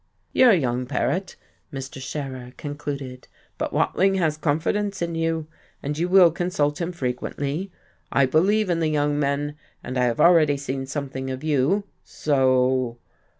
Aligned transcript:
"You're 0.33 0.53
young, 0.53 0.87
Paret," 0.87 1.35
Mr. 1.71 2.01
Scherer 2.01 2.53
concluded. 2.57 3.27
"But 3.59 3.71
Watling 3.71 4.15
has 4.15 4.35
confidence 4.35 4.99
in 4.99 5.13
you, 5.13 5.45
and 5.83 5.95
you 5.95 6.09
will 6.09 6.31
consult 6.31 6.81
him 6.81 6.91
frequently. 6.91 7.71
I 8.11 8.25
believe 8.25 8.71
in 8.71 8.79
the 8.79 8.89
young 8.89 9.19
men, 9.19 9.57
and 9.83 9.99
I 9.99 10.05
have 10.05 10.19
already 10.19 10.57
seen 10.57 10.87
something 10.87 11.29
of 11.29 11.43
you 11.43 11.83
so?"... 12.03 12.97